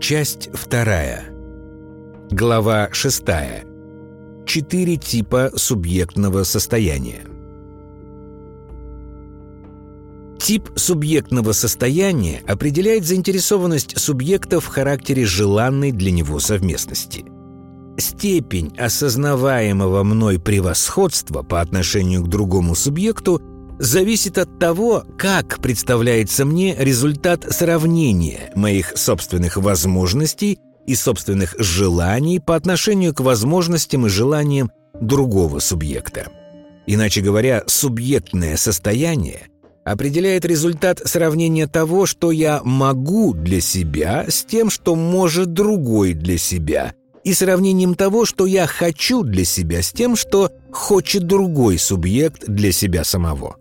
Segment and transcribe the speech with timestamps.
[0.00, 1.28] Часть вторая.
[2.30, 3.66] Глава шестая.
[4.46, 7.20] Четыре типа субъектного состояния.
[10.38, 17.26] Тип субъектного состояния определяет заинтересованность субъекта в характере желанной для него совместности.
[17.98, 23.42] Степень осознаваемого мной превосходства по отношению к другому субъекту
[23.80, 32.54] зависит от того, как представляется мне результат сравнения моих собственных возможностей и собственных желаний по
[32.56, 34.70] отношению к возможностям и желаниям
[35.00, 36.28] другого субъекта.
[36.86, 39.48] Иначе говоря, субъектное состояние
[39.84, 46.36] определяет результат сравнения того, что я могу для себя, с тем, что может другой для
[46.36, 46.92] себя,
[47.24, 52.72] и сравнением того, что я хочу для себя, с тем, что хочет другой субъект для
[52.72, 53.59] себя самого.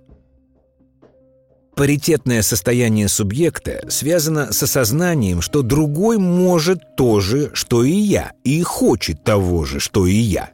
[1.80, 8.62] Паритетное состояние субъекта связано с осознанием, что другой может то же, что и я, и
[8.64, 10.50] хочет того же, что и я.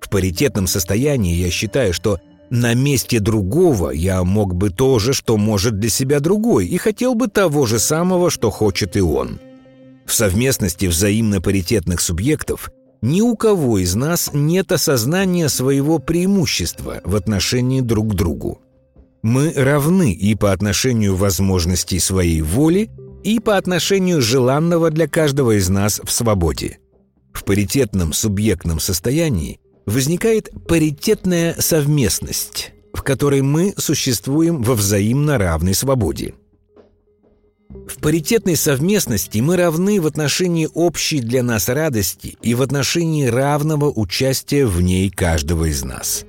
[0.00, 2.18] В паритетном состоянии я считаю, что
[2.50, 7.14] на месте другого я мог бы то же, что может для себя другой, и хотел
[7.14, 9.38] бы того же самого, что хочет и он.
[10.04, 17.14] В совместности взаимно паритетных субъектов ни у кого из нас нет осознания своего преимущества в
[17.14, 18.62] отношении друг к другу.
[19.26, 22.90] Мы равны и по отношению возможностей своей воли,
[23.24, 26.78] и по отношению желанного для каждого из нас в свободе.
[27.32, 36.34] В паритетном субъектном состоянии возникает паритетная совместность, в которой мы существуем во взаимно равной свободе.
[37.68, 43.90] В паритетной совместности мы равны в отношении общей для нас радости и в отношении равного
[43.90, 46.24] участия в ней каждого из нас.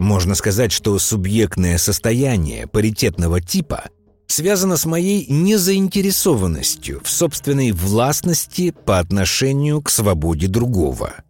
[0.00, 3.84] Можно сказать, что субъектное состояние паритетного типа
[4.26, 11.14] связано с моей незаинтересованностью в собственной властности по отношению к свободе другого–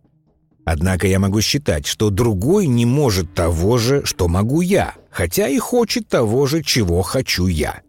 [0.72, 5.58] Однако я могу считать, что другой не может того же, что могу я, хотя и
[5.58, 7.80] хочет того же, чего хочу я.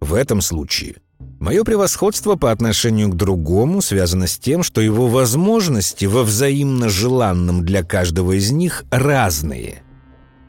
[0.00, 0.96] В этом случае
[1.38, 7.64] мое превосходство по отношению к другому связано с тем, что его возможности во взаимно желанном
[7.64, 9.84] для каждого из них разные.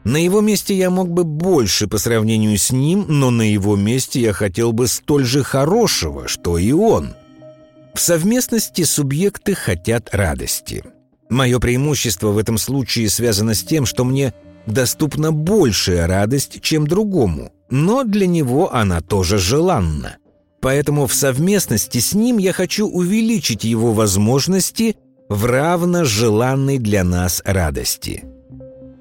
[0.04, 4.20] На его месте я мог бы больше по сравнению с ним, но на его месте
[4.20, 7.14] я хотел бы столь же хорошего, что и он.
[7.94, 10.84] В совместности субъекты хотят радости–
[11.28, 14.32] Мое преимущество в этом случае связано с тем, что мне
[14.66, 20.16] доступна большая радость, чем другому, но для него она тоже желанна.
[20.60, 24.96] Поэтому в совместности с ним я хочу увеличить его возможности
[25.28, 28.24] в равно желанной для нас радости.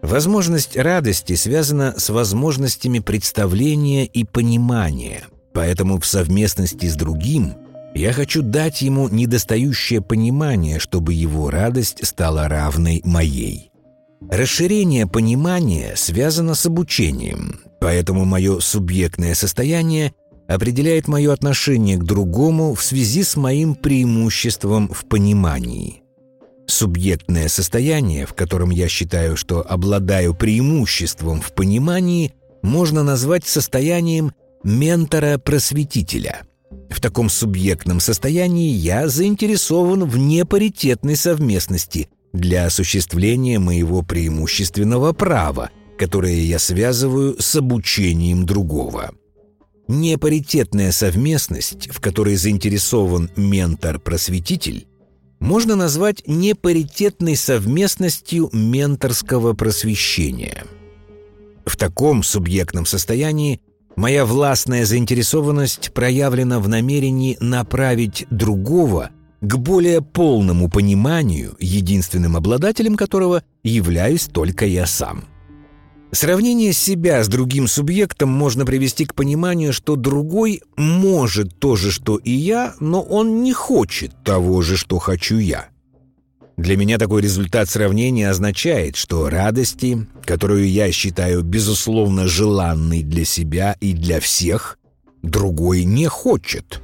[0.07, 5.23] Возможность радости связана с возможностями представления и понимания,
[5.53, 7.53] поэтому в совместности с другим–
[7.97, 13.71] я хочу дать ему недостающее понимание, чтобы его радость стала равной моей.
[14.29, 20.13] Расширение понимания связано с обучением, поэтому мое субъектное состояние
[20.47, 26.03] определяет мое отношение к другому в связи с моим преимуществом в понимании.
[26.67, 34.33] Субъектное состояние, в котором я считаю, что обладаю преимуществом в понимании, можно назвать состоянием
[34.63, 36.43] ментора-просветителя–
[36.89, 46.39] в таком субъектном состоянии я заинтересован в непаритетной совместности для осуществления моего преимущественного права, которое
[46.41, 49.11] я связываю с обучением другого.
[49.87, 54.87] Непаритетная совместность, в которой заинтересован ментор-просветитель,
[55.39, 60.65] можно назвать непаритетной совместностью менторского просвещения.
[61.65, 63.61] В таком субъектном состоянии
[63.97, 69.09] Моя властная заинтересованность проявлена в намерении направить другого
[69.41, 75.25] к более полному пониманию, единственным обладателем которого являюсь только я сам.
[76.11, 82.17] Сравнение себя с другим субъектом можно привести к пониманию, что другой может то же, что
[82.17, 85.67] и я, но он не хочет того же, что хочу я.
[86.55, 93.75] Для меня такой результат сравнения означает, что радости, которую я считаю безусловно желанной для себя
[93.79, 94.79] и для всех,
[95.21, 96.81] другой не хочет.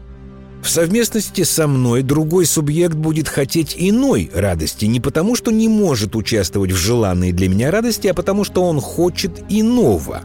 [0.64, 4.86] В совместности со мной другой субъект будет хотеть иной радости.
[4.86, 8.80] Не потому, что не может участвовать в желанной для меня радости, а потому, что он
[8.80, 10.22] хочет иного.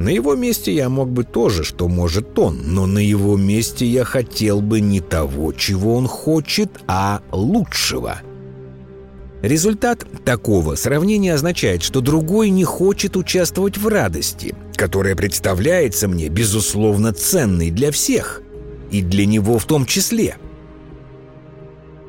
[0.00, 4.04] На его месте я мог бы тоже, что может он, но на его месте я
[4.04, 8.20] хотел бы не того, чего он хочет, а лучшего–
[9.42, 17.14] Результат такого сравнения означает, что другой не хочет участвовать в радости, которая представляется мне, безусловно,
[17.14, 18.42] ценной для всех,
[18.90, 20.36] и для него в том числе.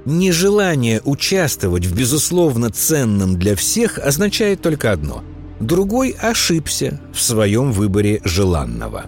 [0.05, 5.23] Нежелание участвовать в безусловно ценном для всех означает только одно–
[5.61, 9.05] другой ошибся в своем выборе желанного.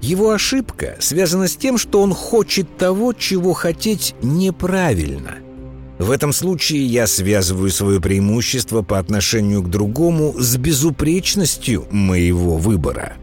[0.00, 5.36] Его ошибка связана с тем, что он хочет того, чего хотеть неправильно.
[5.98, 13.14] В этом случае я связываю свое преимущество по отношению к другому с безупречностью моего выбора.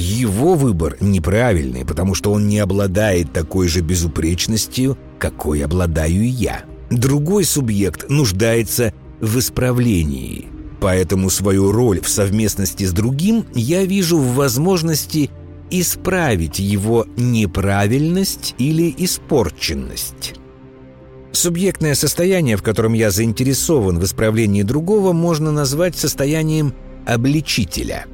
[0.00, 6.64] Его выбор неправильный, потому что он не обладает такой же безупречностью, какой обладаю я.
[6.88, 10.46] Другой субъект нуждается в исправлении.
[10.80, 15.28] Поэтому свою роль в совместности с другим я вижу в возможности
[15.70, 20.32] исправить его неправильность или испорченность.
[21.30, 26.72] Субъектное состояние, в котором я заинтересован в исправлении другого, можно назвать состоянием
[27.06, 28.06] обличителя.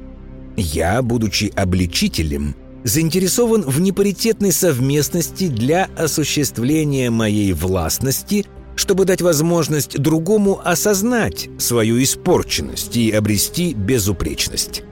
[0.57, 8.45] Я, будучи обличителем, заинтересован в непаритетной совместности для осуществления моей властности,
[8.75, 14.83] чтобы дать возможность другому осознать свою испорченность и обрести безупречность.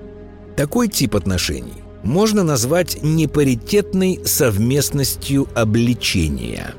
[0.56, 6.76] Такой тип отношений можно назвать непаритетной совместностью обличения.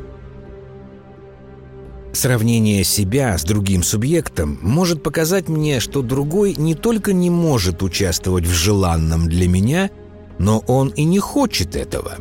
[2.16, 8.46] Сравнение себя с другим субъектом может показать мне, что другой не только не может участвовать
[8.46, 9.90] в желанном для меня–
[10.38, 12.16] но он и не хочет этого.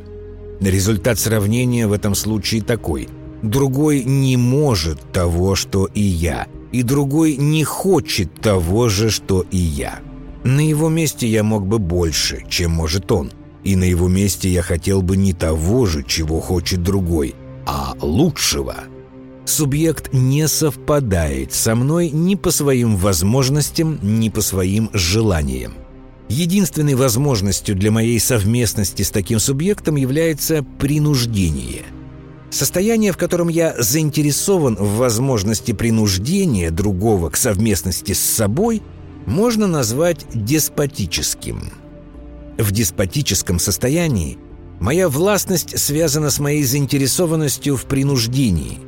[0.62, 3.10] Результат сравнения в этом случае такой.
[3.42, 9.58] Другой не может того, что и я, и другой не хочет того же, что и
[9.58, 10.00] я.
[10.44, 13.32] На его месте я мог бы больше, чем может он,
[13.64, 18.76] и на его месте я хотел бы не того же, чего хочет другой, а лучшего.
[19.46, 25.76] Субъект не совпадает со мной ни по своим возможностям, ни по своим желаниям.
[26.30, 31.84] Единственной возможностью для моей совместности с таким субъектом является принуждение.
[32.50, 38.82] Состояние, в котором я заинтересован в возможности принуждения другого к совместности с собой,
[39.28, 41.72] можно назвать деспотическим.
[42.58, 44.38] В деспотическом состоянии
[44.80, 48.80] моя властность связана с моей заинтересованностью в принуждении.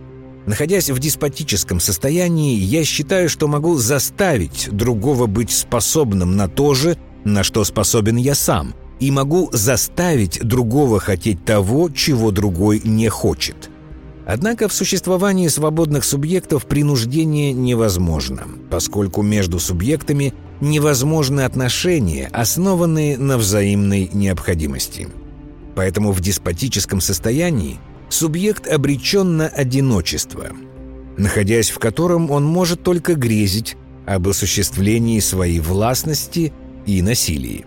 [0.47, 6.97] Находясь в деспотическом состоянии, я считаю, что могу заставить другого быть способным на то же,
[7.25, 13.69] на что способен я сам, и могу заставить другого хотеть того, чего другой не хочет.
[14.25, 24.09] Однако в существовании свободных субъектов принуждение невозможно, поскольку между субъектами невозможны отношения, основанные на взаимной
[24.13, 25.09] необходимости.
[25.75, 30.51] Поэтому в деспотическом состоянии субъект обречен на одиночество,
[31.17, 33.75] находясь в котором он может только грезить
[34.05, 36.53] об осуществлении своей властности–
[36.87, 37.65] и насилии.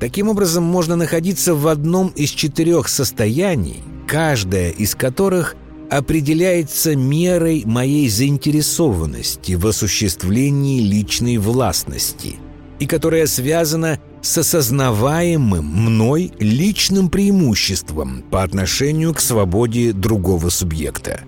[0.00, 5.54] Таким образом, можно находиться в одном из четырех состояний, каждое из которых
[5.90, 12.36] определяется мерой моей заинтересованности в осуществлении личной властности
[12.78, 21.20] и которая связана с осознаваемым мной личным преимуществом по отношению к свободе другого субъекта.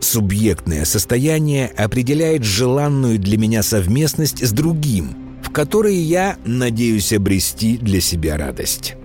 [0.00, 8.00] Субъектное состояние определяет желанную для меня совместность с другим– в которые я надеюсь обрести для
[8.00, 8.96] себя радость.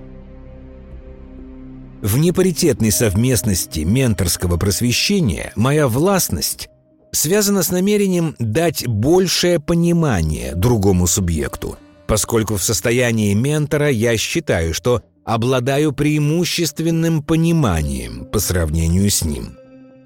[2.02, 6.68] В непаритетной совместности менторского просвещения моя властность
[7.12, 11.78] связана с намерением дать большее понимание другому субъекту,
[12.14, 19.58] поскольку в состоянии ментора я считаю, что обладаю преимущественным пониманием по сравнению с ним.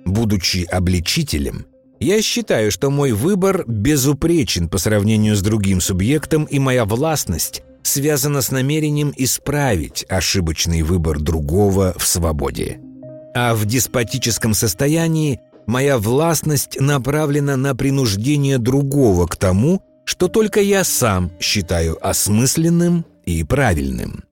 [0.06, 1.66] Будучи обличителем–
[2.00, 8.42] я считаю, что мой выбор безупречен по сравнению с другим субъектом, и моя властность связана
[8.42, 12.80] с намерением исправить ошибочный выбор другого в свободе.
[13.36, 20.86] А в деспотическом состоянии моя властность направлена на принуждение другого к тому, что только я
[20.86, 24.24] сам считаю осмысленным и правильным.